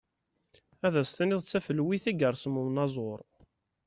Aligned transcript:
Ad 0.85 0.95
as-tiniḍ 1.01 1.39
d 1.41 1.47
tafelwit 1.49 2.05
i 2.11 2.13
yersem 2.19 2.55
unaẓur. 2.63 3.19